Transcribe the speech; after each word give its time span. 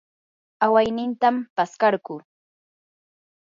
awaynitam 0.65 1.35
paskarquu. 1.55 2.15